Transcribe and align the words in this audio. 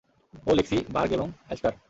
ও 0.47 0.51
Lexi, 0.53 0.77
Berg 0.93 1.11
এবং 1.13 1.27
Allister. 1.45 1.73